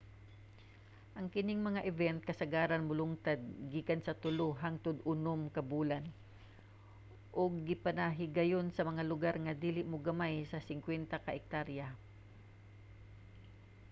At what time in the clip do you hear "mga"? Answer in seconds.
1.69-1.81, 8.89-9.03